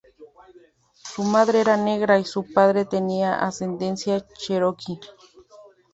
[1.13, 4.99] Su madre era negra y su padre tenía ascendencia cheroqui.